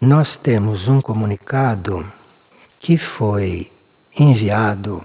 [0.00, 2.10] nós temos um comunicado
[2.78, 3.70] que foi
[4.18, 5.04] enviado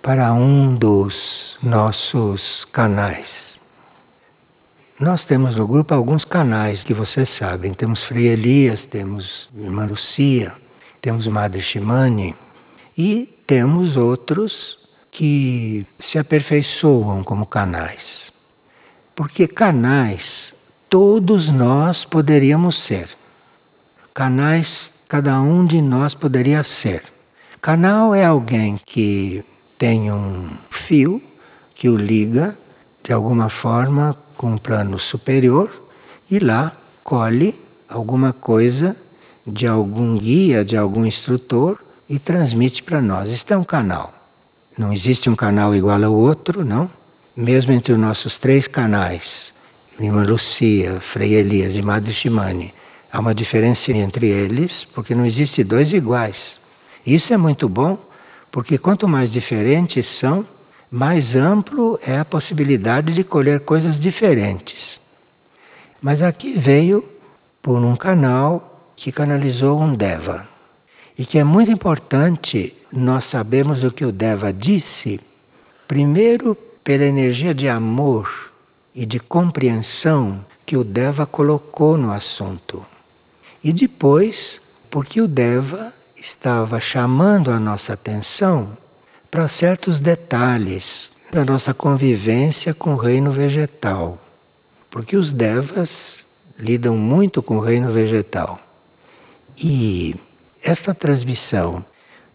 [0.00, 3.58] para um dos nossos canais.
[4.98, 7.74] Nós temos no grupo alguns canais que vocês sabem.
[7.74, 10.54] Temos Frei Elias, temos Irmã Lucia,
[11.02, 12.34] temos Madre Shimane
[12.96, 14.78] e temos outros
[15.10, 18.32] que se aperfeiçoam como canais.
[19.14, 20.54] Porque canais
[20.88, 23.22] todos nós poderíamos ser.
[24.14, 27.02] Canais cada um de nós poderia ser.
[27.60, 29.44] Canal é alguém que
[29.76, 31.20] tem um fio
[31.74, 32.56] que o liga
[33.02, 35.68] de alguma forma com um plano superior
[36.30, 38.94] e lá colhe alguma coisa
[39.44, 43.30] de algum guia, de algum instrutor e transmite para nós.
[43.30, 44.14] Isto é um canal.
[44.78, 46.88] Não existe um canal igual ao outro, não.
[47.36, 49.52] Mesmo entre os nossos três canais,
[49.98, 52.72] Irmã Lucia, Frei Elias e Madre Shimane,
[53.14, 56.58] há uma diferença entre eles, porque não existe dois iguais.
[57.06, 57.96] Isso é muito bom,
[58.50, 60.44] porque quanto mais diferentes são,
[60.90, 65.00] mais amplo é a possibilidade de colher coisas diferentes.
[66.02, 67.04] Mas aqui veio
[67.62, 70.48] por um canal que canalizou um Deva.
[71.16, 75.20] E que é muito importante nós sabemos o que o Deva disse,
[75.86, 78.52] primeiro pela energia de amor
[78.92, 82.84] e de compreensão que o Deva colocou no assunto.
[83.64, 88.76] E depois, porque o Deva estava chamando a nossa atenção
[89.30, 94.18] para certos detalhes da nossa convivência com o reino vegetal.
[94.90, 96.18] Porque os Devas
[96.58, 98.60] lidam muito com o reino vegetal.
[99.56, 100.14] E
[100.62, 101.82] esta transmissão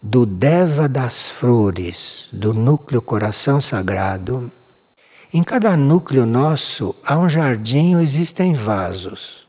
[0.02, 4.50] do Deva das Flores, do núcleo coração sagrado,
[5.32, 9.39] em cada núcleo nosso há um jardim existem vasos.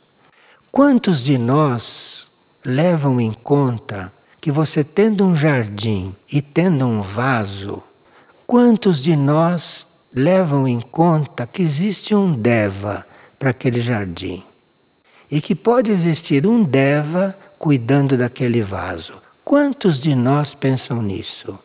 [0.72, 2.32] Quantos de nós
[2.64, 7.84] levam em conta que você tendo um jardim e tendo um vaso,
[8.48, 13.06] quantos de nós levam em conta que existe um Deva
[13.38, 14.46] para aquele jardim?
[15.30, 19.22] E que pode existir um Deva cuidando daquele vaso.
[19.44, 21.60] Quantos de nós pensam nisso?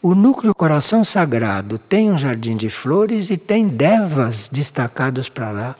[0.00, 5.76] O núcleo coração sagrado tem um jardim de flores e tem devas destacados para lá.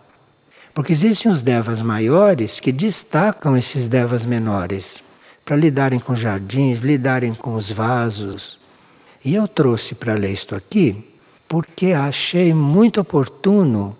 [0.74, 5.02] Porque existem os devas maiores que destacam esses devas menores
[5.44, 8.58] para lidarem com jardins, lidarem com os vasos.
[9.24, 11.12] E eu trouxe para ler isto aqui
[11.46, 13.96] porque achei muito oportuno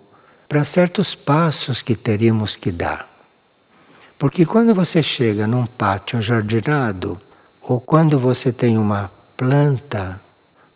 [0.49, 3.09] para certos passos que teríamos que dar.
[4.17, 7.19] Porque quando você chega num pátio jardinado,
[7.61, 10.19] ou quando você tem uma planta,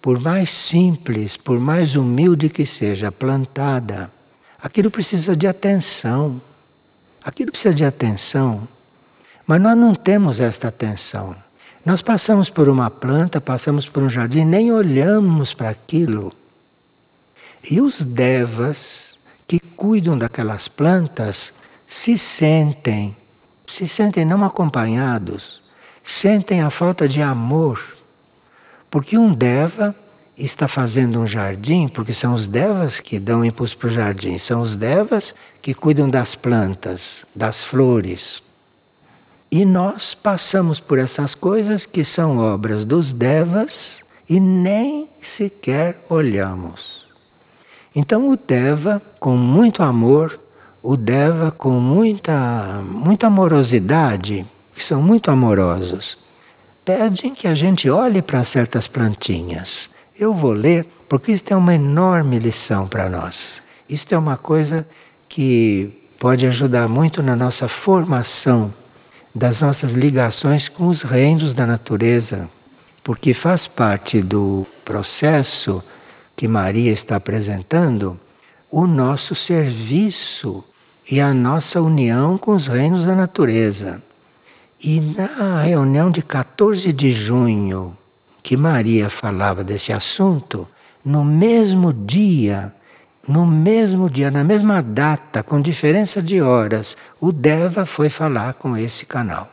[0.02, 4.12] por mais simples, por mais humilde que seja plantada,
[4.62, 6.42] aquilo precisa de atenção.
[7.24, 8.68] Aquilo precisa de atenção.
[9.46, 11.36] Mas nós não temos esta atenção.
[11.86, 16.34] Nós passamos por uma planta, passamos por um jardim, nem olhamos para aquilo.
[17.70, 21.54] E os devas que cuidam daquelas plantas
[21.88, 23.16] se sentem
[23.70, 25.62] se sentem não acompanhados,
[26.04, 27.98] sentem a falta de amor.
[28.90, 29.96] Porque um deva
[30.46, 34.62] está fazendo um jardim, porque são os devas que dão impulso para o jardim, são
[34.62, 38.42] os devas que cuidam das plantas, das flores.
[39.52, 47.06] E nós passamos por essas coisas que são obras dos devas e nem sequer olhamos.
[47.96, 50.40] Então o deva, com muito amor,
[50.82, 56.18] o Deva com muita, muita amorosidade, que são muito amorosos,
[56.86, 59.90] pedem que a gente olhe para certas plantinhas.
[60.20, 63.62] Eu vou ler porque isso é uma enorme lição para nós.
[63.88, 64.86] Isto é uma coisa
[65.30, 68.74] que pode ajudar muito na nossa formação
[69.34, 72.50] das nossas ligações com os reinos da natureza,
[73.02, 75.82] porque faz parte do processo
[76.36, 78.20] que Maria está apresentando
[78.70, 80.62] o nosso serviço
[81.10, 84.04] e a nossa união com os reinos da natureza.
[84.84, 87.98] E na reunião de 14 de junho,
[88.42, 90.68] que Maria falava desse assunto,
[91.04, 92.74] no mesmo dia,
[93.28, 98.76] no mesmo dia, na mesma data, com diferença de horas, o Deva foi falar com
[98.76, 99.50] esse canal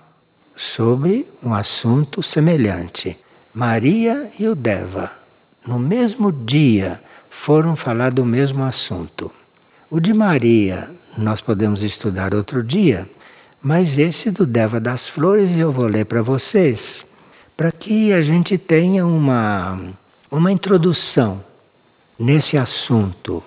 [0.57, 3.19] sobre um assunto semelhante.
[3.53, 5.13] Maria e o Deva,
[5.67, 9.31] no mesmo dia, foram falar do mesmo assunto.
[9.91, 13.09] O de Maria nós podemos estudar outro dia,
[13.63, 17.05] mas esse do Deva das Flores eu vou ler para vocês,
[17.57, 19.81] para que a gente tenha uma,
[20.31, 21.43] uma introdução
[22.19, 23.43] nesse assunto.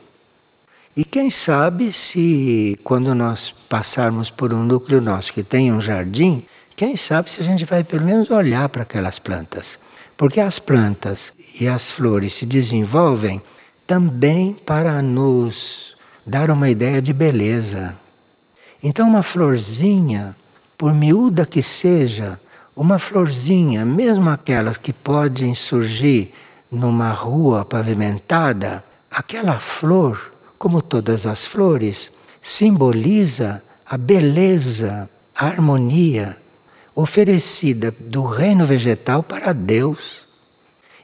[0.97, 6.43] E quem sabe se quando nós passarmos por um núcleo nosso que tem um jardim,
[6.75, 9.77] quem sabe se a gente vai pelo menos olhar para aquelas plantas.
[10.17, 13.41] Porque as plantas e as flores se desenvolvem
[13.85, 15.95] também para nos
[16.25, 17.97] dar uma ideia de beleza.
[18.81, 20.35] Então, uma florzinha,
[20.77, 22.39] por miúda que seja,
[22.79, 26.33] uma florzinha, mesmo aquelas que podem surgir
[26.71, 28.81] numa rua pavimentada,
[29.11, 32.09] aquela flor como todas as flores,
[32.41, 36.37] simboliza a beleza, a harmonia
[36.95, 40.25] oferecida do reino vegetal para Deus.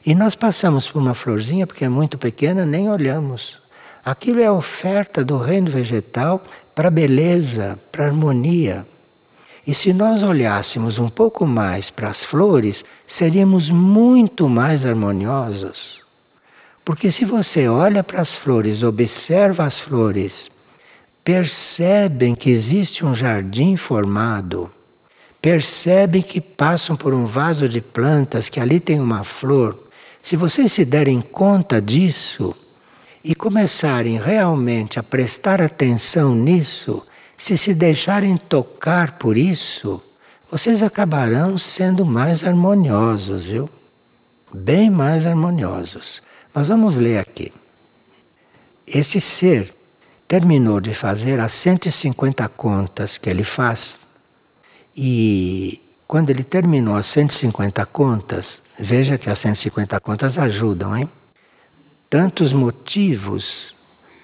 [0.06, 3.60] E nós passamos por uma florzinha, porque é muito pequena, nem olhamos.
[4.04, 6.42] Aquilo é a oferta do reino vegetal
[6.74, 8.88] para a beleza, para a harmonia.
[9.67, 16.01] E se nós olhássemos um pouco mais para as flores, seríamos muito mais harmoniosos.
[16.83, 20.51] Porque se você olha para as flores, observa as flores,
[21.23, 24.69] percebem que existe um jardim formado,
[25.41, 29.79] percebem que passam por um vaso de plantas, que ali tem uma flor.
[30.21, 32.56] Se vocês se derem conta disso
[33.23, 37.03] e começarem realmente a prestar atenção nisso,
[37.38, 40.02] se se deixarem tocar por isso,
[40.50, 43.70] vocês acabarão sendo mais harmoniosos, viu?
[44.54, 46.22] Bem mais harmoniosos.
[46.54, 47.52] Mas vamos ler aqui.
[48.88, 49.76] Esse ser
[50.28, 54.00] terminou de fazer as 150 contas que ele faz,
[54.96, 61.10] e quando ele terminou as 150 contas, veja que as 150 contas ajudam, hein?
[62.10, 63.75] Tantos motivos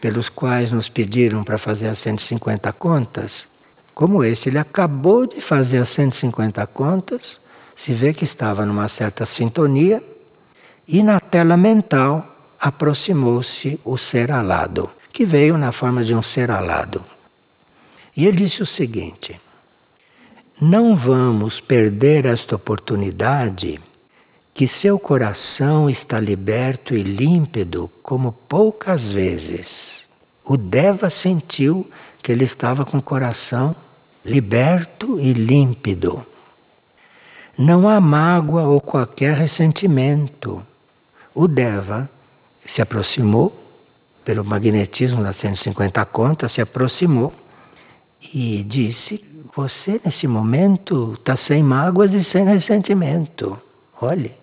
[0.02, 3.48] pelos quais nos pediram para fazer as 150 contas,
[3.94, 7.40] como esse, ele acabou de fazer as 150 contas,
[7.76, 10.04] se vê que estava numa certa sintonia
[10.88, 12.28] e na tela mental
[12.60, 17.06] aproximou-se o ser alado, que veio na forma de um ser alado.
[18.16, 19.40] E ele disse o seguinte:
[20.60, 23.80] Não vamos perder esta oportunidade
[24.62, 30.06] que seu coração está liberto e límpido como poucas vezes.
[30.46, 31.90] O Deva sentiu
[32.22, 33.76] que ele estava com o coração
[34.24, 36.24] liberto e límpido.
[37.58, 40.64] Não há mágoa ou qualquer ressentimento
[41.34, 42.08] o Deva
[42.64, 43.60] se aproximou,
[44.24, 47.34] pelo magnetismo das 150 contas, se aproximou
[48.32, 49.26] e disse:
[49.56, 53.60] Você nesse momento está sem mágoas e sem ressentimento.
[54.00, 54.40] Olhe.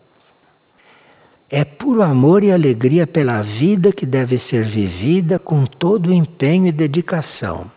[1.50, 6.66] É puro amor e alegria pela vida que deve ser vivida com todo o empenho
[6.66, 7.70] e dedicação,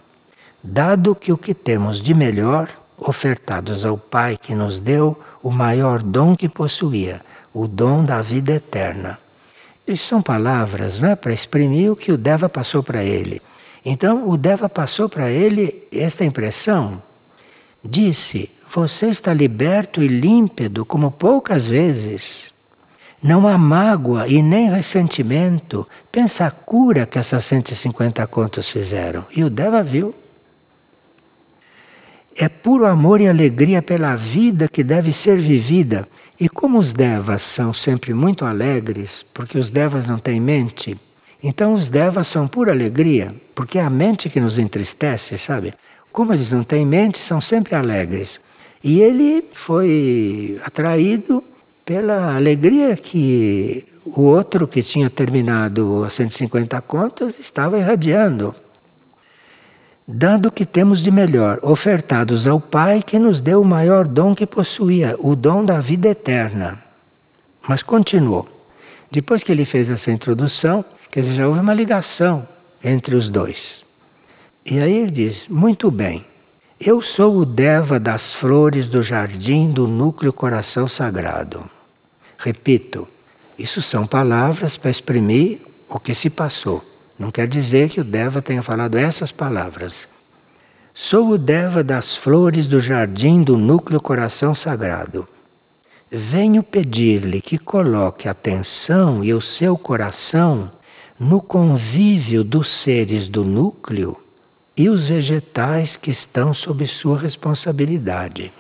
[0.62, 6.03] dado que o que temos de melhor, ofertados ao Pai que nos deu o maior
[6.03, 7.21] dom que possuía,
[7.53, 9.18] o dom da vida eterna.
[9.88, 13.41] Isso são palavras não é, para exprimir o que o Deva passou para ele.
[13.85, 17.01] Então, o Deva passou para ele esta impressão.
[17.81, 22.50] Disse: Você está liberto e límpido como poucas vezes.
[23.21, 25.88] Não há mágoa e nem ressentimento.
[26.12, 29.25] Pensa a cura que essas 150 contos fizeram.
[29.35, 30.15] E o Deva viu.
[32.35, 36.07] É puro amor e alegria pela vida que deve ser vivida.
[36.39, 40.97] E como os devas são sempre muito alegres, porque os devas não têm mente,
[41.44, 45.73] então os devas são pura alegria, porque é a mente que nos entristece, sabe?
[46.11, 48.40] Como eles não têm mente, são sempre alegres.
[48.83, 51.44] E ele foi atraído
[51.92, 58.56] pela alegria que o outro que tinha terminado as 150 contas estava irradiando
[60.07, 64.33] dando o que temos de melhor, ofertados ao Pai que nos deu o maior dom
[64.33, 66.81] que possuía, o dom da vida eterna.
[67.68, 68.48] Mas continuou.
[69.12, 72.48] Depois que ele fez essa introdução, quer dizer, já houve uma ligação
[72.81, 73.83] entre os dois.
[74.66, 76.26] E aí ele diz: Muito bem,
[76.83, 81.69] eu sou o Deva das flores do jardim do núcleo coração sagrado.
[82.44, 83.07] Repito,
[83.57, 86.83] isso são palavras para exprimir o que se passou.
[87.18, 90.07] Não quer dizer que o Deva tenha falado essas palavras.
[90.92, 95.28] Sou o Deva das flores do jardim do núcleo coração sagrado.
[96.10, 100.71] Venho pedir-lhe que coloque atenção e o seu coração
[101.19, 104.18] no convívio dos seres do núcleo
[104.76, 108.52] e os vegetais que estão sob sua responsabilidade.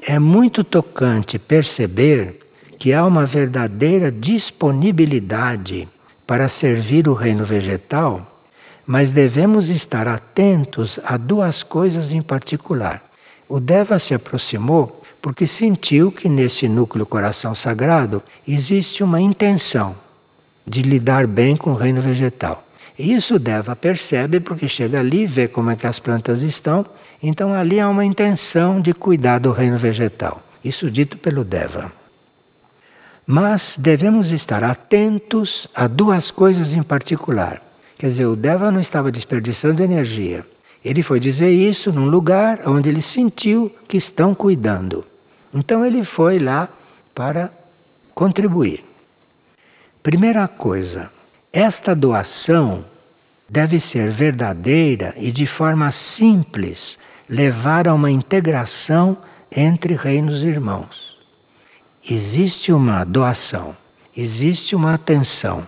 [0.00, 2.47] É muito tocante perceber
[2.78, 5.88] que há uma verdadeira disponibilidade
[6.26, 8.44] para servir o reino vegetal,
[8.86, 13.02] mas devemos estar atentos a duas coisas em particular.
[13.48, 19.96] O Deva se aproximou porque sentiu que nesse núcleo coração sagrado existe uma intenção
[20.66, 22.64] de lidar bem com o reino vegetal.
[22.98, 26.84] E isso o Deva percebe porque chega ali, vê como é que as plantas estão,
[27.22, 30.42] então ali há uma intenção de cuidar do reino vegetal.
[30.64, 31.92] Isso dito pelo Deva.
[33.30, 37.62] Mas devemos estar atentos a duas coisas em particular.
[37.98, 40.46] Quer dizer, o Deva não estava desperdiçando energia.
[40.82, 45.04] Ele foi dizer isso num lugar onde ele sentiu que estão cuidando.
[45.52, 46.70] Então ele foi lá
[47.14, 47.52] para
[48.14, 48.82] contribuir.
[50.02, 51.10] Primeira coisa,
[51.52, 52.82] esta doação
[53.46, 56.96] deve ser verdadeira e de forma simples
[57.28, 59.18] levar a uma integração
[59.54, 61.17] entre reinos irmãos.
[62.06, 63.76] Existe uma doação,
[64.16, 65.66] existe uma atenção,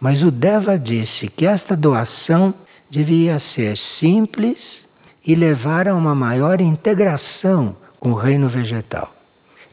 [0.00, 2.52] mas o Deva disse que esta doação
[2.90, 4.86] devia ser simples
[5.24, 9.14] e levar a uma maior integração com o reino vegetal.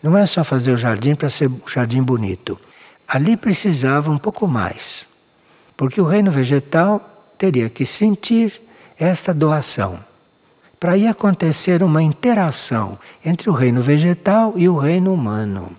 [0.01, 2.59] Não é só fazer o jardim para ser um jardim bonito.
[3.07, 5.09] Ali precisava um pouco mais,
[5.75, 8.61] porque o reino vegetal teria que sentir
[8.99, 9.99] esta doação.
[10.79, 15.75] Para aí acontecer uma interação entre o reino vegetal e o reino humano.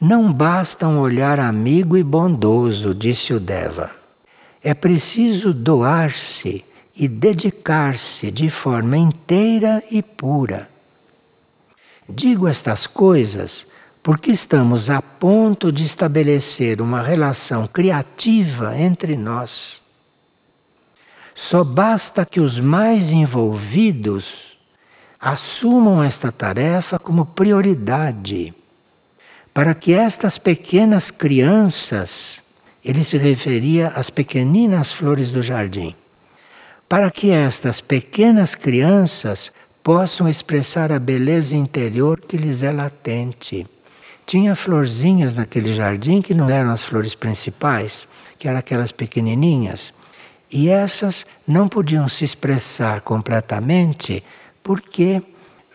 [0.00, 3.90] Não basta um olhar amigo e bondoso, disse o Deva.
[4.62, 10.68] É preciso doar-se e dedicar-se de forma inteira e pura.
[12.08, 13.66] Digo estas coisas
[14.02, 19.82] porque estamos a ponto de estabelecer uma relação criativa entre nós.
[21.34, 24.56] Só basta que os mais envolvidos
[25.18, 28.54] assumam esta tarefa como prioridade,
[29.56, 32.42] para que estas pequenas crianças
[32.84, 35.94] ele se referia às pequeninas flores do jardim.
[36.86, 39.50] Para que estas pequenas crianças
[39.82, 43.66] possam expressar a beleza interior que lhes é latente.
[44.26, 48.06] Tinha florzinhas naquele jardim que não eram as flores principais,
[48.38, 49.90] que eram aquelas pequenininhas,
[50.52, 54.22] e essas não podiam se expressar completamente
[54.62, 55.22] porque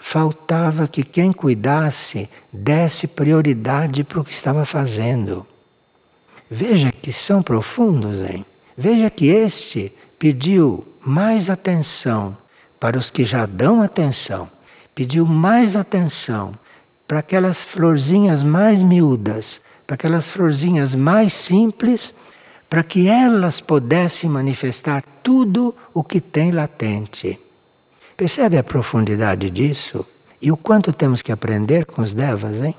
[0.02, 5.46] faltava que quem cuidasse desse prioridade para o que estava fazendo.
[6.50, 8.44] Veja que são profundos, hein?
[8.76, 12.36] Veja que este pediu mais atenção
[12.80, 14.50] para os que já dão atenção,
[14.96, 16.56] pediu mais atenção
[17.08, 22.12] para aquelas florzinhas mais miúdas, para aquelas florzinhas mais simples,
[22.68, 27.40] para que elas pudessem manifestar tudo o que tem latente.
[28.22, 30.06] Percebe a profundidade disso?
[30.40, 32.76] E o quanto temos que aprender com os devas, hein?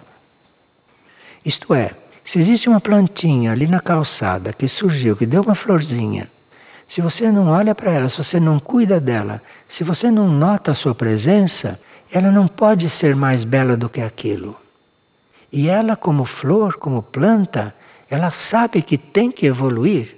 [1.45, 6.31] Isto é, se existe uma plantinha ali na calçada que surgiu, que deu uma florzinha,
[6.87, 10.71] se você não olha para ela, se você não cuida dela, se você não nota
[10.71, 11.77] a sua presença,
[12.13, 14.57] ela não pode ser mais bela do que aquilo.
[15.53, 17.75] E ela, como flor, como planta,
[18.09, 20.17] ela sabe que tem que evoluir.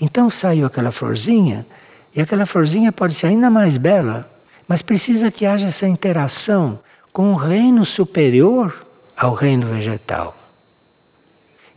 [0.00, 1.66] Então saiu aquela florzinha,
[2.14, 4.30] e aquela florzinha pode ser ainda mais bela,
[4.72, 6.78] mas precisa que haja essa interação
[7.12, 10.34] com o reino superior ao reino vegetal.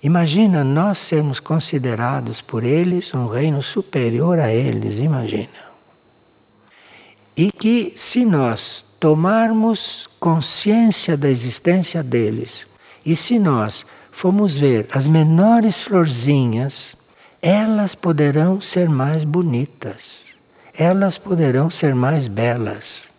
[0.02, 5.50] Imagina nós sermos considerados por eles um reino superior a eles, imagina.
[7.36, 12.66] E que se nós tomarmos consciência da existência deles,
[13.06, 16.96] e se nós formos ver as menores florzinhas,
[17.42, 20.25] elas poderão ser mais bonitas,
[20.78, 23.10] elas poderão ser mais belas.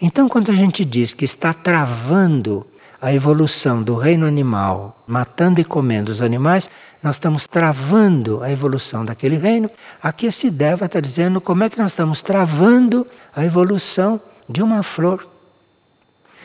[0.00, 2.66] Então, quando a gente diz que está travando
[3.00, 6.70] a evolução do reino animal, matando e comendo os animais,
[7.02, 9.68] nós estamos travando a evolução daquele reino.
[10.00, 14.82] Aqui esse Deva está dizendo como é que nós estamos travando a evolução de uma
[14.84, 15.26] flor.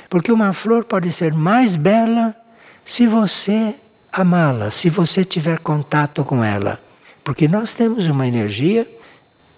[0.09, 2.35] Porque uma flor pode ser mais bela
[2.83, 3.75] se você
[4.11, 6.79] amá-la, se você tiver contato com ela.
[7.23, 8.87] Porque nós temos uma energia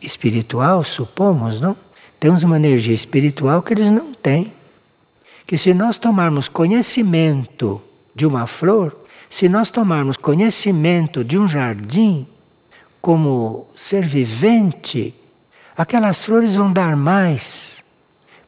[0.01, 1.75] espiritual, supomos, não?
[2.19, 4.53] Temos uma energia espiritual que eles não têm
[5.49, 7.81] que se nós tomarmos conhecimento
[8.13, 8.95] de uma flor,
[9.27, 12.27] se nós tomarmos conhecimento de um jardim
[13.01, 15.11] como ser vivente,
[15.75, 17.83] aquelas flores vão dar mais.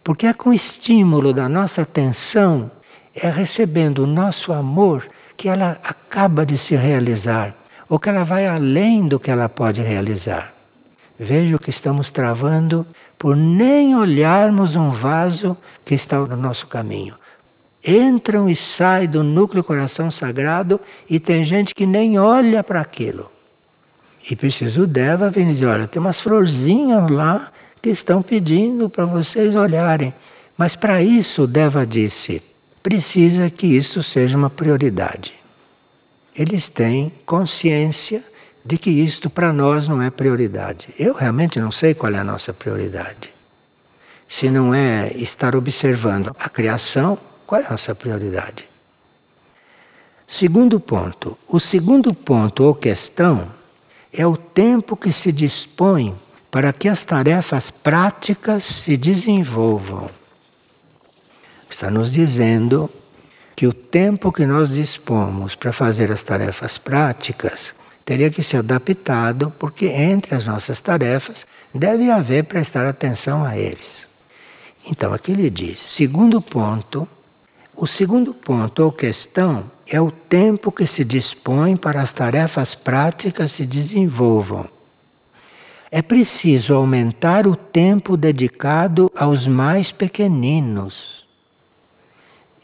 [0.03, 2.69] Porque é com o estímulo da nossa atenção,
[3.15, 7.55] é recebendo o nosso amor que ela acaba de se realizar,
[7.89, 10.53] ou que ela vai além do que ela pode realizar.
[11.23, 12.83] Veja o que estamos travando
[13.15, 17.13] por nem olharmos um vaso que está no nosso caminho.
[17.85, 23.31] Entram e saem do núcleo coração sagrado e tem gente que nem olha para aquilo.
[24.31, 29.55] E preciso Deva vir dizer, olha, tem umas florzinhas lá que estão pedindo para vocês
[29.55, 30.11] olharem.
[30.57, 32.41] Mas para isso, Deva disse,
[32.81, 35.33] precisa que isso seja uma prioridade.
[36.35, 38.23] Eles têm consciência
[38.63, 40.93] de que isto para nós não é prioridade.
[40.97, 43.33] Eu realmente não sei qual é a nossa prioridade.
[44.27, 48.69] Se não é estar observando a criação, qual é a nossa prioridade?
[50.27, 51.37] Segundo ponto.
[51.47, 53.51] O segundo ponto ou questão
[54.13, 56.17] é o tempo que se dispõe
[56.49, 60.09] para que as tarefas práticas se desenvolvam.
[61.69, 62.89] Está nos dizendo
[63.55, 67.73] que o tempo que nós dispomos para fazer as tarefas práticas
[68.11, 74.05] teria que ser adaptado, porque entre as nossas tarefas deve haver prestar atenção a eles.
[74.85, 77.07] Então, aqui ele diz: segundo ponto,
[77.73, 83.53] o segundo ponto ou questão é o tempo que se dispõe para as tarefas práticas
[83.53, 84.67] se desenvolvam.
[85.89, 91.25] É preciso aumentar o tempo dedicado aos mais pequeninos.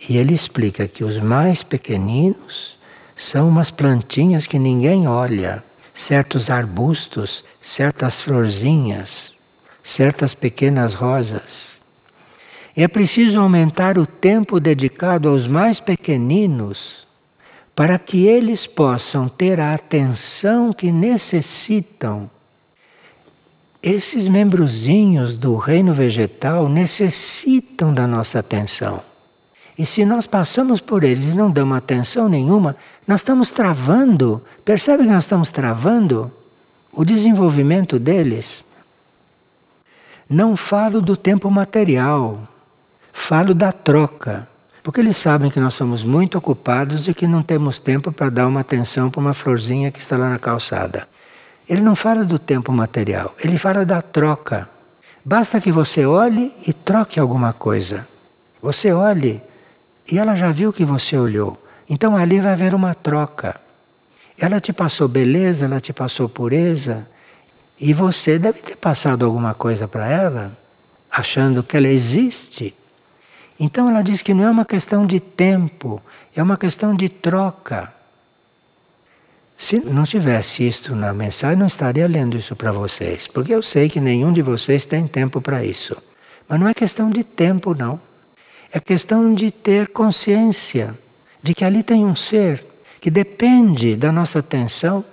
[0.10, 2.77] E ele explica que os mais pequeninos
[3.18, 9.34] são umas plantinhas que ninguém olha, certos arbustos, certas florzinhas,
[9.84, 11.82] certas pequenas rosas.
[12.76, 17.06] É preciso aumentar o tempo dedicado aos mais pequeninos
[17.76, 22.30] para que eles possam ter a atenção que necessitam
[23.82, 29.02] esses membrozinhos do reino vegetal necessitam da nossa atenção.
[29.78, 32.76] E se nós passamos por eles e não damos atenção nenhuma,
[33.08, 34.42] nós estamos travando.
[34.66, 36.32] Percebe que nós estamos travando
[36.92, 38.64] o desenvolvimento deles?
[40.28, 42.42] Não falo do tempo material,
[43.14, 44.48] falo da troca.
[44.82, 48.48] Porque eles sabem que nós somos muito ocupados e que não temos tempo para dar
[48.48, 51.08] uma atenção para uma florzinha que está lá na calçada.
[51.70, 54.68] Ele não fala do tempo material, ele fala da troca.
[55.24, 58.08] Basta que você olhe e troque alguma coisa.
[58.62, 59.42] Você olhe
[60.12, 61.62] e ela já viu que você olhou.
[61.90, 63.60] Então ali vai haver uma troca.
[64.38, 67.08] Ela te passou beleza, ela te passou pureza,
[67.80, 70.58] e você deve ter passado alguma coisa para ela,
[71.12, 72.74] achando que ela existe.
[73.60, 76.02] Então ela diz que não é uma questão de tempo,
[76.36, 77.94] é uma questão de troca.
[79.58, 83.90] Se não tivesse isto na mensagem, não estaria lendo isso para vocês, porque eu sei
[83.90, 85.98] que nenhum de vocês tem tempo para isso.
[86.48, 88.00] Mas não é questão de tempo, não.
[88.72, 90.98] É questão de ter consciência
[91.42, 92.66] de que ali tem um ser
[93.00, 95.04] que depende da nossa atenção,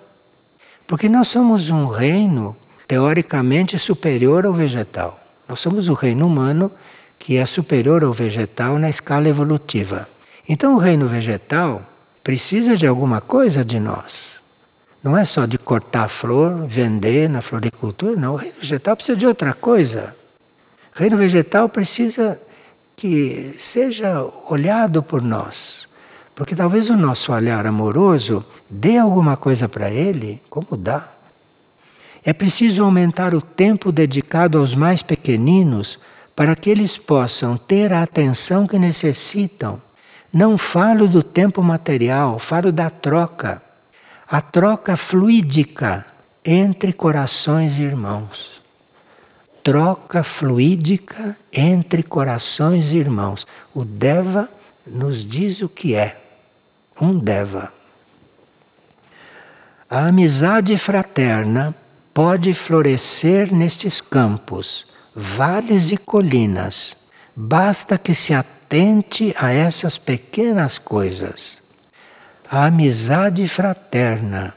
[0.87, 5.21] porque nós somos um reino teoricamente superior ao vegetal.
[5.49, 6.71] Nós somos o reino humano
[7.19, 10.09] que é superior ao vegetal na escala evolutiva.
[10.49, 11.83] Então, o reino vegetal
[12.23, 14.41] precisa de alguma coisa de nós.
[15.03, 18.35] Não é só de cortar a flor, vender na floricultura, não.
[18.35, 20.17] O reino vegetal precisa de outra coisa.
[20.95, 22.41] O reino vegetal precisa
[22.97, 25.89] que seja olhado por nós.
[26.35, 31.09] Porque talvez o nosso olhar amoroso dê alguma coisa para ele, como dá.
[32.25, 35.99] É preciso aumentar o tempo dedicado aos mais pequeninos
[36.35, 39.81] para que eles possam ter a atenção que necessitam.
[40.33, 43.63] Não falo do tempo material, falo da troca
[44.27, 46.05] a troca fluídica
[46.45, 48.54] entre corações irmãos.
[49.65, 53.45] Troca fluídica entre corações irmãos.
[53.75, 54.49] O Deva
[54.87, 56.17] nos diz o que é.
[57.01, 57.73] Um Deva.
[59.91, 61.75] A amizade fraterna
[62.13, 66.97] pode florescer nestes campos, vales e colinas.
[67.35, 71.65] Basta que se atente a essas pequenas coisas
[72.51, 74.55] a amizade fraterna.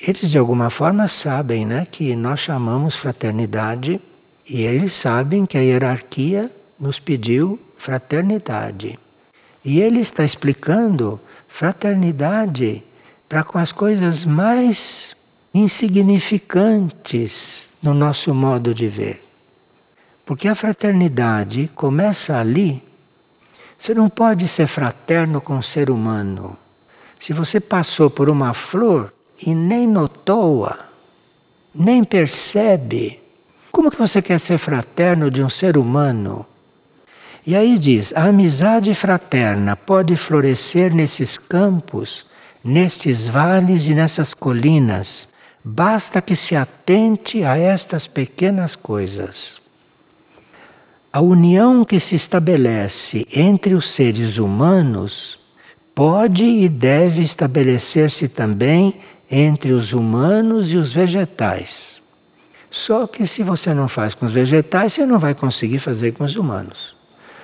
[0.00, 4.00] Eles de alguma forma sabem né, que nós chamamos fraternidade
[4.48, 8.98] e eles sabem que a hierarquia nos pediu fraternidade.
[9.64, 12.82] E ele está explicando fraternidade
[13.28, 15.14] para com as coisas mais
[15.54, 19.22] insignificantes no nosso modo de ver.
[20.26, 22.82] Porque a fraternidade começa ali.
[23.78, 26.56] Você não pode ser fraterno com um ser humano.
[27.20, 29.12] Se você passou por uma flor
[29.44, 30.76] e nem notou-a,
[31.74, 33.21] nem percebe,
[33.82, 36.46] como que você quer ser fraterno de um ser humano?
[37.44, 42.24] E aí diz: a amizade fraterna pode florescer nesses campos,
[42.62, 45.26] nestes vales e nessas colinas.
[45.64, 49.60] Basta que se atente a estas pequenas coisas.
[51.12, 55.40] A união que se estabelece entre os seres humanos
[55.92, 61.91] pode e deve estabelecer-se também entre os humanos e os vegetais.
[62.72, 66.24] Só que se você não faz com os vegetais, você não vai conseguir fazer com
[66.24, 66.96] os humanos.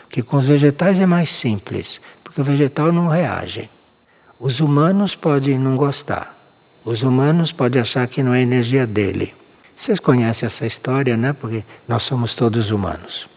[0.05, 3.69] Porque com os vegetais é mais simples, porque o vegetal não reage.
[4.41, 6.35] Os humanos podem não gostar,
[6.83, 9.35] Os humanos podem achar que não é energia dele.
[9.77, 11.35] Vocês conhecem essa história, né?
[11.35, 13.29] Porque nós somos todos humanos.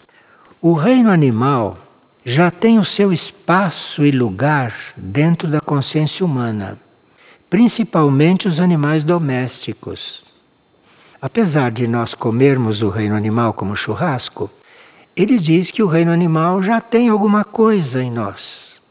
[0.62, 1.78] O reino animal
[2.24, 6.80] já tem o seu espaço e lugar dentro da consciência humana,
[7.50, 10.31] principalmente os animais domésticos.
[11.22, 14.50] Apesar de nós comermos o reino animal como churrasco,
[15.16, 18.82] ele diz que o reino animal já tem alguma coisa em nós,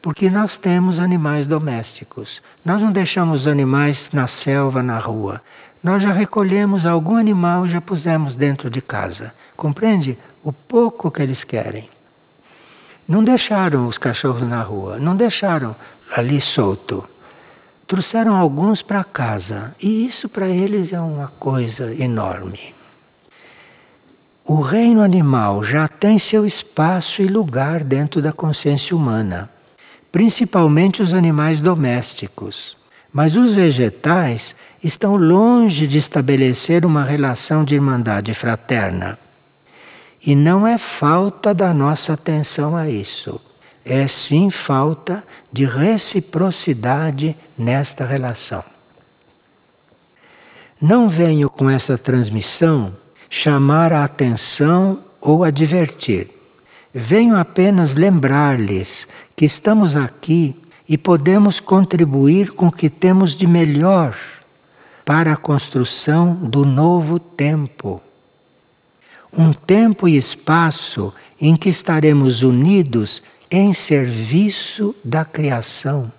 [0.00, 2.40] porque nós temos animais domésticos.
[2.64, 5.42] Nós não deixamos os animais na selva, na rua.
[5.82, 9.34] Nós já recolhemos algum animal e já pusemos dentro de casa.
[9.56, 10.16] Compreende?
[10.44, 11.90] O pouco que eles querem.
[13.08, 15.74] Não deixaram os cachorros na rua, não deixaram
[16.14, 17.04] ali solto.
[17.90, 22.72] Trouxeram alguns para casa e isso para eles é uma coisa enorme.
[24.44, 29.50] O reino animal já tem seu espaço e lugar dentro da consciência humana,
[30.12, 32.76] principalmente os animais domésticos.
[33.12, 39.18] Mas os vegetais estão longe de estabelecer uma relação de irmandade fraterna.
[40.24, 43.40] E não é falta da nossa atenção a isso.
[43.84, 48.62] É sim falta de reciprocidade nesta relação.
[50.80, 52.94] Não venho com essa transmissão
[53.28, 56.28] chamar a atenção ou advertir.
[56.92, 60.56] Venho apenas lembrar-lhes que estamos aqui
[60.88, 64.16] e podemos contribuir com o que temos de melhor
[65.04, 68.02] para a construção do novo tempo.
[69.32, 76.12] Um tempo e espaço em que estaremos unidos em serviço da criação.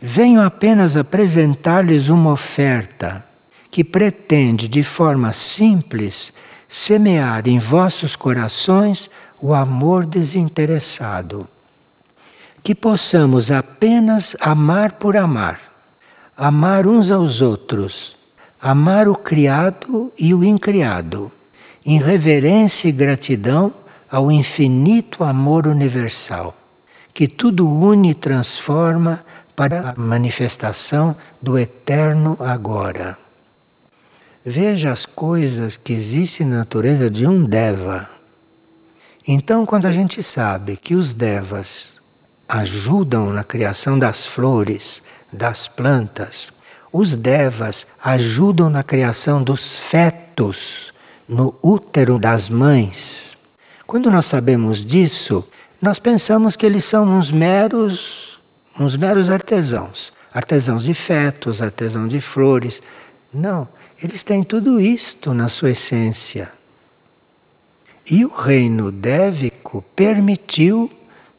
[0.00, 3.24] Venho apenas apresentar-lhes uma oferta
[3.70, 6.32] que pretende, de forma simples,
[6.68, 11.46] semear em vossos corações o amor desinteressado.
[12.62, 15.70] Que possamos apenas amar por amar
[16.40, 18.16] amar uns aos outros,
[18.58, 21.30] amar o criado e o incriado,
[21.84, 23.70] em reverência e gratidão
[24.10, 26.56] ao infinito amor universal,
[27.14, 33.18] que tudo une e transforma para a manifestação do eterno agora.
[34.44, 38.08] Veja as coisas que existem na natureza de um Deva.
[39.28, 42.00] Então, quando a gente sabe que os Devas
[42.50, 45.00] ajudam na criação das flores,
[45.32, 46.50] das plantas.
[46.92, 50.92] Os devas ajudam na criação dos fetos
[51.28, 53.29] no útero das mães.
[53.90, 55.44] Quando nós sabemos disso,
[55.82, 58.38] nós pensamos que eles são uns meros,
[58.78, 62.80] uns meros artesãos, artesãos de fetos, artesãos de flores.
[63.34, 63.66] Não,
[64.00, 66.52] eles têm tudo isto na sua essência.
[68.08, 70.88] E o reino dévico permitiu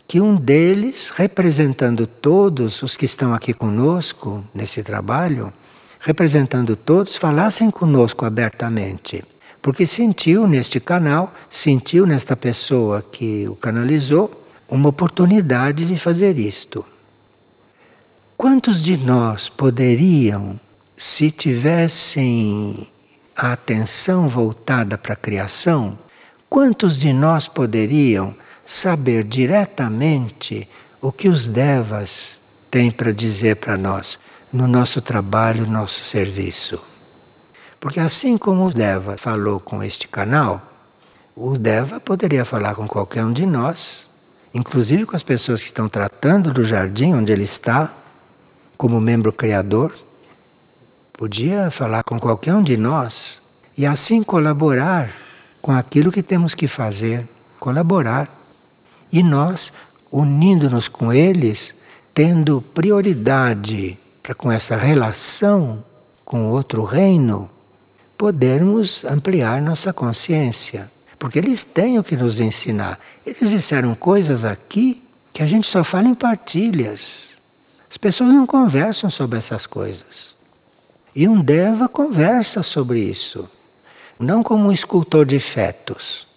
[0.05, 5.53] que um deles, representando todos os que estão aqui conosco nesse trabalho,
[6.01, 9.23] representando todos, falassem conosco abertamente.
[9.61, 16.85] Porque sentiu neste canal, sentiu nesta pessoa que o canalizou, uma oportunidade de fazer isto.
[18.37, 20.59] Quantos de nós poderiam,
[20.95, 22.87] se tivessem
[23.35, 25.97] a atenção voltada para a criação,
[26.49, 28.33] quantos de nós poderiam
[28.65, 30.67] saber diretamente
[31.01, 34.17] o que os devas têm para dizer para nós
[34.51, 36.90] no nosso trabalho, no nosso serviço.
[37.81, 40.61] Porque assim como o Deva falou com este canal,
[41.35, 44.07] o Deva poderia falar com qualquer um de nós,
[44.53, 47.91] inclusive com as pessoas que estão tratando do jardim onde ele está,
[48.77, 49.95] como membro criador.
[51.11, 53.41] Podia falar com qualquer um de nós
[53.75, 55.09] e assim colaborar
[55.59, 57.27] com aquilo que temos que fazer,
[57.59, 58.29] colaborar.
[59.11, 59.73] E nós,
[60.11, 61.73] unindo-nos com eles,
[62.13, 65.83] tendo prioridade para com essa relação
[66.23, 67.49] com outro reino,
[68.21, 70.91] podermos ampliar nossa consciência.
[71.17, 72.99] Porque eles têm o que nos ensinar.
[73.25, 75.01] Eles disseram coisas aqui
[75.33, 77.31] que a gente só fala em partilhas.
[77.89, 80.35] As pessoas não conversam sobre essas coisas.
[81.15, 83.49] E um Deva conversa sobre isso.
[84.19, 86.27] Não como um escultor de fetos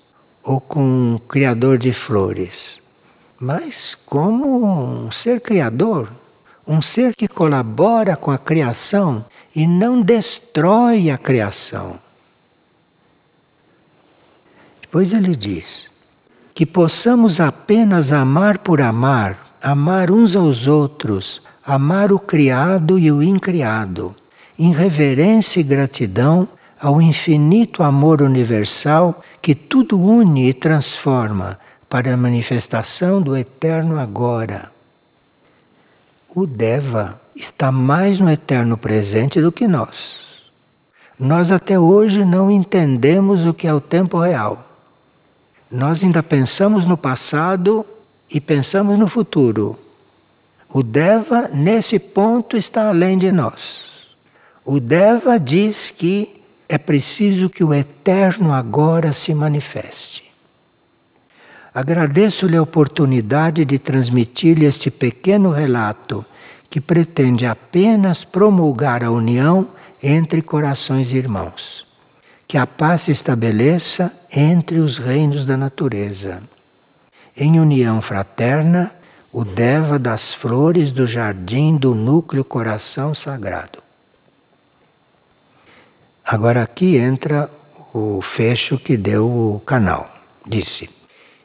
[0.42, 2.80] ou com um criador de flores,
[3.38, 6.10] mas como um ser criador,
[6.66, 9.22] um ser que colabora com a criação
[9.54, 11.98] e não destrói a criação.
[14.80, 15.90] Depois ele diz
[16.54, 23.22] que possamos apenas amar por amar, amar uns aos outros, amar o criado e o
[23.22, 24.14] incriado,
[24.58, 26.48] em reverência e gratidão
[26.80, 34.70] ao infinito amor universal que tudo une e transforma para a manifestação do eterno agora.
[36.34, 40.42] O Deva está mais no eterno presente do que nós.
[41.18, 44.64] Nós até hoje não entendemos o que é o tempo real.
[45.70, 47.84] Nós ainda pensamos no passado
[48.30, 49.78] e pensamos no futuro.
[50.68, 54.06] O Deva, nesse ponto, está além de nós.
[54.64, 60.24] O Deva diz que é preciso que o eterno agora se manifeste.
[61.72, 66.24] Agradeço-lhe a oportunidade de transmitir-lhe este pequeno relato
[66.74, 69.68] que pretende apenas promulgar a união
[70.02, 71.86] entre corações irmãos.
[72.48, 76.42] Que a paz se estabeleça entre os reinos da natureza.
[77.36, 78.92] Em união fraterna,
[79.32, 83.78] o Deva das flores do jardim do núcleo coração sagrado.
[86.26, 87.48] Agora aqui entra
[87.92, 90.12] o fecho que deu o canal.
[90.44, 90.90] Disse: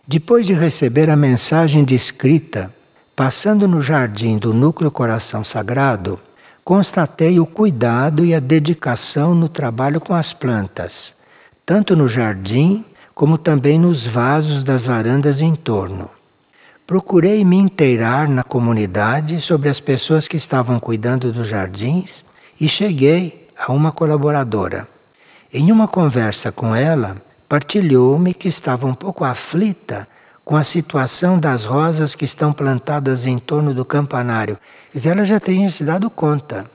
[0.07, 2.73] Depois de receber a mensagem descrita,
[3.19, 6.17] passando no jardim do núcleo coração sagrado,
[6.63, 11.13] constatei o cuidado e a dedicação no trabalho com as plantas,
[11.65, 16.09] tanto no jardim como também nos vasos das varandas em torno.
[16.87, 22.23] Procurei me inteirar na comunidade sobre as pessoas que estavam cuidando dos jardins
[22.57, 24.87] e cheguei a uma colaboradora.
[25.53, 27.17] Em uma conversa com ela,
[27.49, 30.07] partilhou-me que estava um pouco aflita
[30.49, 34.57] com a situação das rosas que estão plantadas em torno do campanário.
[35.05, 36.65] Ela já tinha se dado conta.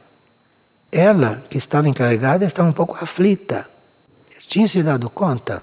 [0.92, 3.68] Ela, que estava encarregada, estava um pouco aflita.
[4.46, 5.60] Tinha se dado conta.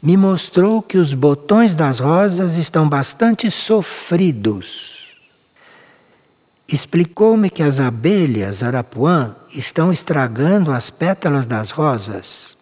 [0.00, 5.08] Me mostrou que os botões das rosas estão bastante sofridos.
[6.68, 12.56] Explicou-me que as abelhas arapuã estão estragando as pétalas das rosas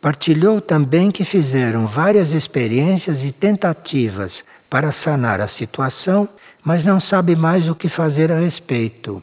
[0.00, 6.28] Partilhou também que fizeram várias experiências e tentativas para sanar a situação,
[6.64, 9.22] mas não sabe mais o que fazer a respeito.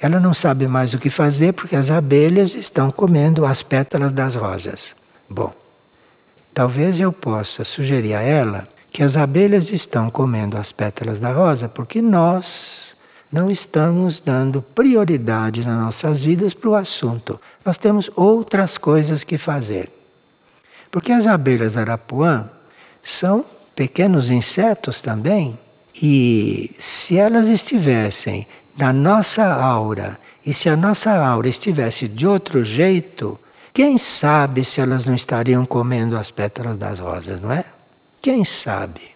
[0.00, 4.34] Ela não sabe mais o que fazer porque as abelhas estão comendo as pétalas das
[4.34, 4.96] rosas.
[5.28, 5.52] Bom,
[6.54, 11.68] talvez eu possa sugerir a ela que as abelhas estão comendo as pétalas da rosa
[11.68, 12.91] porque nós
[13.32, 17.40] não estamos dando prioridade nas nossas vidas para o assunto.
[17.64, 19.90] Nós temos outras coisas que fazer.
[20.90, 22.50] Porque as abelhas arapuã
[23.02, 25.58] são pequenos insetos também,
[25.94, 32.62] e se elas estivessem na nossa aura, e se a nossa aura estivesse de outro
[32.62, 33.40] jeito,
[33.72, 37.64] quem sabe se elas não estariam comendo as pétalas das rosas, não é?
[38.20, 39.12] Quem sabe?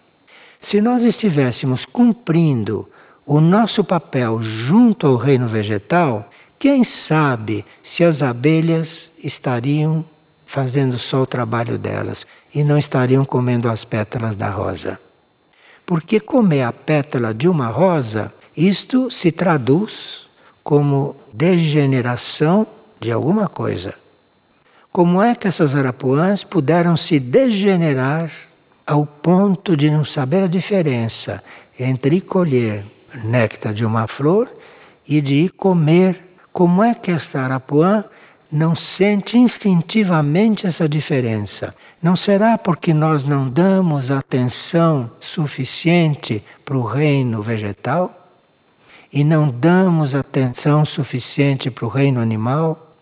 [0.59, 2.89] Se nós estivéssemos cumprindo
[3.27, 10.03] o nosso papel junto ao reino vegetal, quem sabe se as abelhas estariam
[10.45, 14.97] fazendo só o trabalho delas e não estariam comendo as pétalas da rosa.
[15.85, 20.25] Porque comer a pétala de uma rosa, isto se traduz
[20.63, 22.65] como degeneração
[22.97, 23.93] de alguma coisa.
[24.89, 28.31] Como é que essas arapuãs puderam se degenerar
[28.85, 31.43] ao ponto de não saber a diferença
[31.77, 32.85] entre colher
[33.23, 34.49] néctar de uma flor
[35.07, 36.23] e de ir comer.
[36.51, 38.03] Como é que esta arapuã
[38.51, 41.75] não sente instintivamente essa diferença?
[42.01, 48.13] Não será porque nós não damos atenção suficiente para o reino vegetal?
[49.11, 52.93] E não damos atenção suficiente para o reino animal?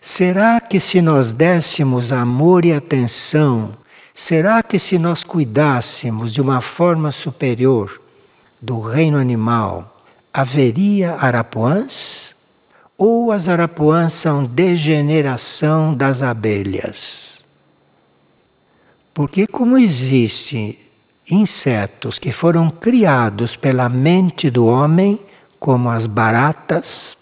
[0.00, 3.76] Será que se nós dessemos amor e atenção,
[4.14, 8.00] será que se nós cuidássemos de uma forma superior
[8.60, 12.34] do reino animal, haveria arapuãs?
[12.98, 17.42] Ou as arapuãs são degeneração das abelhas?
[19.14, 20.78] Porque, como existem
[21.30, 25.18] insetos que foram criados pela mente do homem,
[25.58, 27.16] como as baratas,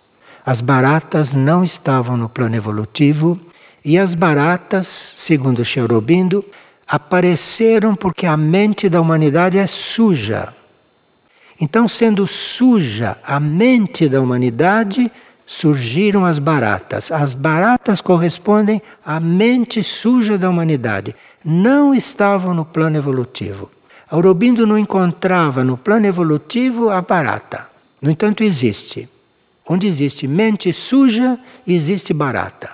[0.45, 3.39] as baratas não estavam no plano evolutivo
[3.85, 6.45] e as baratas, segundo Cherubindo,
[6.87, 10.55] apareceram porque a mente da humanidade é suja.
[11.61, 15.11] Então, sendo suja a mente da humanidade,
[15.45, 17.11] surgiram as baratas.
[17.11, 21.17] As baratas correspondem à mente suja da humanidade.
[21.45, 23.71] Não estavam no plano evolutivo.
[24.11, 27.67] Aurobindo não encontrava no plano evolutivo a barata.
[28.01, 29.09] No entanto, existe.
[29.67, 32.71] Onde existe mente suja, existe barata.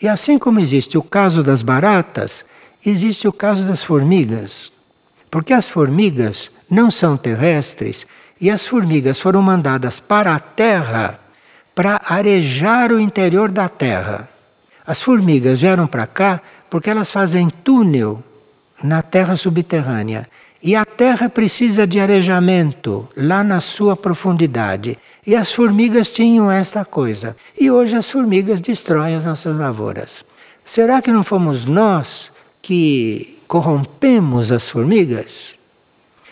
[0.00, 2.44] E assim como existe o caso das baratas,
[2.84, 4.72] existe o caso das formigas.
[5.32, 8.06] Porque as formigas não são terrestres
[8.38, 11.18] e as formigas foram mandadas para a Terra
[11.74, 14.28] para arejar o interior da Terra.
[14.86, 18.22] As formigas vieram para cá porque elas fazem túnel
[18.84, 20.28] na Terra subterrânea
[20.62, 24.98] E a terra precisa de arejamento lá na sua profundidade.
[25.26, 27.34] E as formigas tinham esta coisa.
[27.58, 30.22] E hoje as formigas destroem as nossas lavouras.
[30.62, 35.58] Será que não fomos nós que corrompemos as formigas?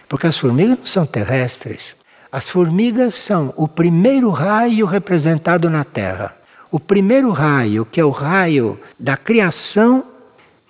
[0.09, 1.95] Porque as formigas não são terrestres.
[2.33, 6.35] As formigas são o primeiro raio representado na Terra.
[6.71, 10.03] O primeiro raio, que é o raio da criação,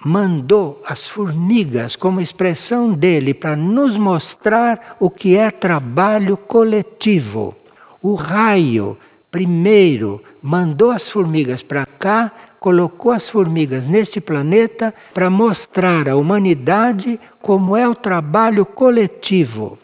[0.05, 7.55] mandou as formigas como expressão dele para nos mostrar o que é trabalho coletivo.
[8.03, 8.99] O raio,
[9.31, 17.19] primeiro, mandou as formigas para cá, colocou as formigas neste planeta para mostrar à humanidade
[17.41, 19.79] como é o trabalho coletivo.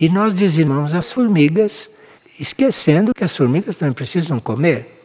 [0.00, 1.90] E nós dizimamos as formigas,
[2.38, 5.02] esquecendo que as formigas também precisam comer.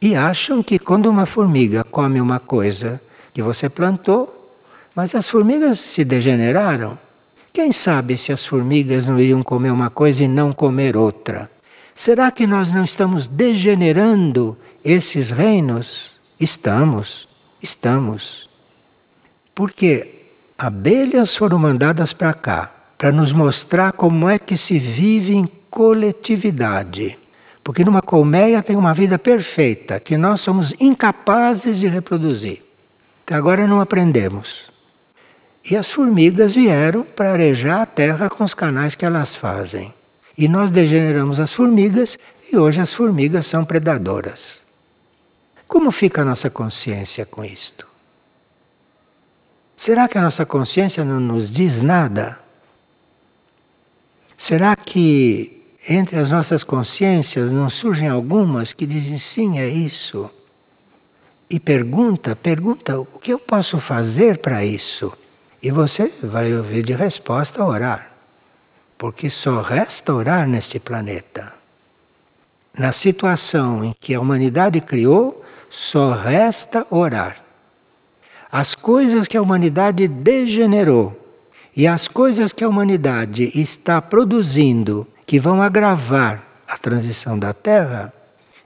[0.00, 3.00] E acham que quando uma formiga come uma coisa
[3.32, 4.52] que você plantou,
[4.94, 6.98] mas as formigas se degeneraram.
[7.50, 11.50] Quem sabe se as formigas não iriam comer uma coisa e não comer outra?
[11.94, 16.10] Será que nós não estamos degenerando esses reinos?
[16.38, 17.26] Estamos,
[17.62, 18.48] estamos.
[19.54, 20.26] Porque
[20.58, 27.18] abelhas foram mandadas para cá para nos mostrar como é que se vive em coletividade.
[27.62, 32.62] Porque numa colmeia tem uma vida perfeita que nós somos incapazes de reproduzir.
[33.24, 34.70] Até agora não aprendemos.
[35.68, 39.94] E as formigas vieram para arejar a terra com os canais que elas fazem.
[40.36, 42.18] E nós degeneramos as formigas
[42.52, 44.63] e hoje as formigas são predadoras.
[45.74, 47.84] Como fica a nossa consciência com isto?
[49.76, 52.38] Será que a nossa consciência não nos diz nada?
[54.38, 60.30] Será que entre as nossas consciências não surgem algumas que dizem sim, é isso?
[61.50, 65.12] e pergunta, pergunta o que eu posso fazer para isso?
[65.60, 68.12] E você vai ouvir de resposta orar.
[68.96, 71.52] Porque só resta orar neste planeta.
[72.78, 75.43] Na situação em que a humanidade criou,
[75.74, 77.42] só resta orar.
[78.50, 81.20] As coisas que a humanidade degenerou
[81.76, 88.12] e as coisas que a humanidade está produzindo que vão agravar a transição da Terra,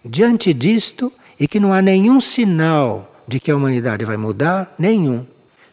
[0.05, 5.25] diante disto, e que não há nenhum sinal de que a humanidade vai mudar, nenhum.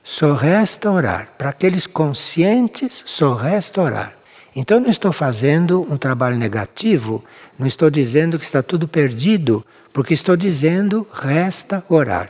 [0.04, 1.34] Só resta orar.
[1.38, 4.14] Para aqueles conscientes, só resta orar.
[4.56, 7.22] Então não estou fazendo um trabalho negativo,
[7.60, 9.66] não estou dizendo que está tudo perdido,
[9.96, 12.30] porque estou dizendo resta orar.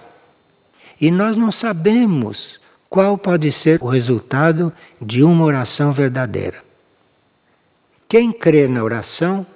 [1.01, 6.63] E nós não sabemos qual pode ser o resultado de uma oração verdadeira.
[8.07, 9.47] Quem crê na oração,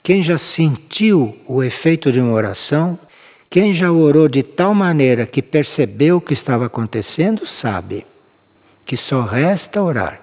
[0.00, 2.96] quem já sentiu o efeito de uma oração,
[3.50, 8.06] quem já orou de tal maneira que percebeu o que estava acontecendo, sabe
[8.84, 10.20] que só resta orar.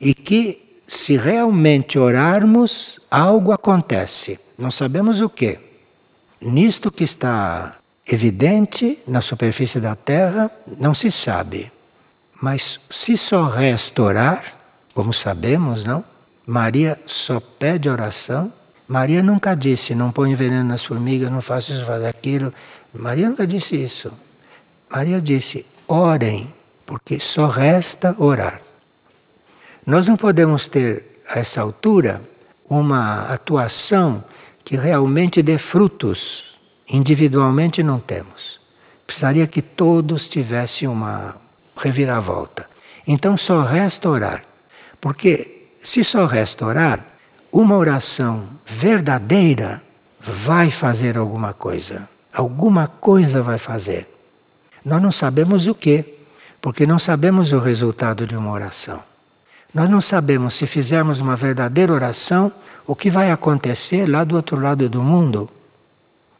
[0.00, 4.38] E que se realmente orarmos, algo acontece.
[4.56, 5.66] Não sabemos o que.
[6.40, 11.70] Nisto que está evidente na superfície da terra, não se sabe.
[12.40, 14.44] Mas se só resta orar,
[14.94, 16.04] como sabemos, não?
[16.46, 18.52] Maria só pede oração,
[18.86, 22.54] Maria nunca disse, não põe veneno nas formigas, não faça isso, faça aquilo.
[22.94, 24.10] Maria nunca disse isso.
[24.88, 26.52] Maria disse, orem,
[26.86, 28.62] porque só resta orar.
[29.84, 32.22] Nós não podemos ter, a essa altura,
[32.68, 34.24] uma atuação
[34.68, 36.44] que realmente dê frutos.
[36.86, 38.60] Individualmente não temos.
[39.06, 41.36] Precisaria que todos tivessem uma
[41.74, 42.68] reviravolta.
[43.06, 44.44] Então só resta orar.
[45.00, 47.02] Porque se só resta orar,
[47.50, 49.82] uma oração verdadeira
[50.20, 52.06] vai fazer alguma coisa.
[52.30, 54.06] Alguma coisa vai fazer.
[54.84, 56.04] Nós não sabemos o que,
[56.60, 59.02] porque não sabemos o resultado de uma oração.
[59.72, 62.52] Nós não sabemos se fizermos uma verdadeira oração,
[62.88, 65.46] o que vai acontecer lá do outro lado do mundo.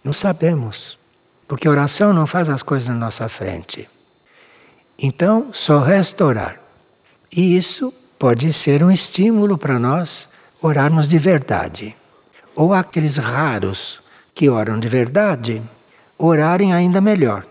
[0.03, 0.99] Não sabemos,
[1.47, 3.87] porque oração não faz as coisas na nossa frente.
[4.99, 6.59] Então, só resta orar.
[7.31, 10.27] E isso pode ser um estímulo para nós
[10.63, 11.94] orarmos de verdade.
[12.57, 14.01] Ou aqueles raros
[14.35, 15.63] que oram de verdade,
[16.17, 17.44] orarem ainda melhor.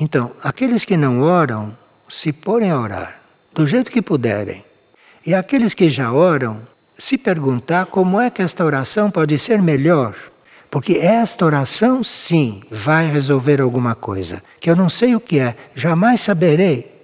[0.00, 1.76] Então, aqueles que não oram,
[2.08, 3.20] se porem a orar,
[3.52, 4.64] do jeito que puderem.
[5.26, 6.62] E aqueles que já oram,
[6.98, 10.14] se perguntar como é que esta oração pode ser melhor.
[10.70, 15.56] Porque esta oração, sim, vai resolver alguma coisa, que eu não sei o que é,
[15.74, 16.94] jamais saberei.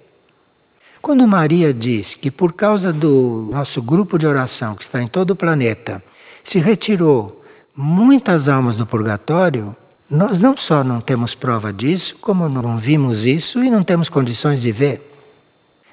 [1.01, 5.31] Quando Maria diz que por causa do nosso grupo de oração que está em todo
[5.31, 6.03] o planeta,
[6.43, 7.43] se retirou
[7.75, 9.75] muitas almas do purgatório,
[10.09, 14.61] nós não só não temos prova disso, como não vimos isso e não temos condições
[14.61, 15.09] de ver.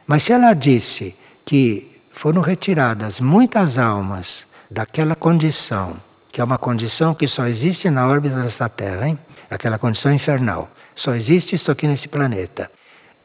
[0.07, 1.89] Mas se ela disse que
[2.21, 5.97] foram retiradas muitas almas daquela condição,
[6.31, 9.18] que é uma condição que só existe na órbita desta Terra, hein?
[9.51, 12.71] aquela condição infernal, só existe isto aqui nesse planeta.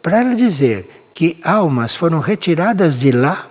[0.02, 3.50] Para ela dizer que almas foram retiradas de lá,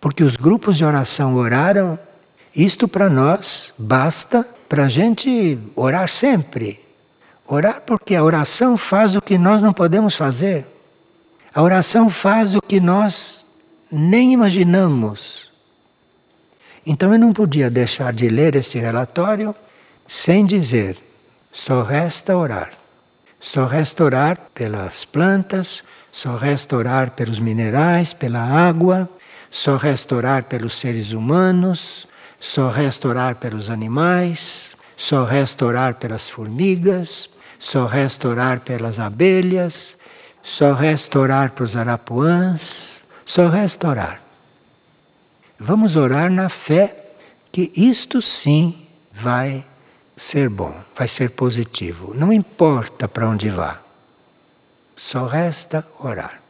[0.00, 1.98] porque os grupos de oração oraram,
[2.54, 6.78] isto para nós basta para a gente orar sempre.
[7.44, 10.64] Orar porque a oração faz o que nós não podemos fazer.
[11.52, 13.45] A oração faz o que nós
[13.90, 15.50] nem imaginamos.
[16.84, 19.54] Então eu não podia deixar de ler esse relatório
[20.06, 20.98] sem dizer:
[21.52, 22.70] só resta orar.
[23.40, 29.08] Só resta orar pelas plantas, só resta orar pelos minerais, pela água,
[29.50, 32.08] só resta orar pelos seres humanos,
[32.40, 37.28] só resta orar pelos animais, só resta orar pelas formigas,
[37.58, 39.96] só resta orar pelas abelhas,
[40.42, 42.95] só resta orar para os arapuãs,
[43.26, 44.22] só resta orar.
[45.58, 46.96] Vamos orar na fé
[47.50, 49.64] que isto sim vai
[50.16, 52.14] ser bom, vai ser positivo.
[52.14, 53.80] Não importa para onde vá,
[54.96, 56.40] só resta orar.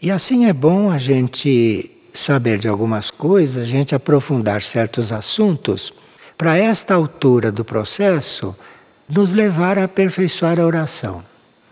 [0.00, 5.92] E assim é bom a gente saber de algumas coisas, a gente aprofundar certos assuntos,
[6.36, 8.54] para esta altura do processo
[9.08, 11.24] nos levar a aperfeiçoar a oração.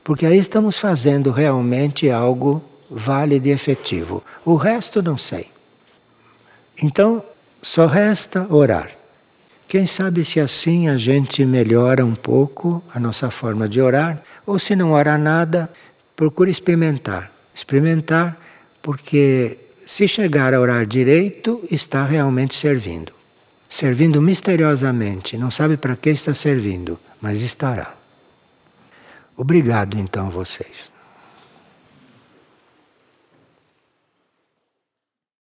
[0.02, 2.62] Porque aí estamos fazendo realmente algo
[2.94, 4.22] válido e efetivo.
[4.44, 5.50] O resto não sei.
[6.82, 7.22] Então,
[7.62, 8.90] só resta orar.
[9.66, 14.58] Quem sabe se assim a gente melhora um pouco a nossa forma de orar, ou
[14.58, 15.70] se não ora nada,
[16.14, 17.32] procure experimentar.
[17.54, 18.38] Experimentar,
[18.82, 23.12] porque se chegar a orar direito, está realmente servindo
[23.72, 27.94] servindo misteriosamente, não sabe para que está servindo, mas estará.
[29.34, 30.91] Obrigado então vocês.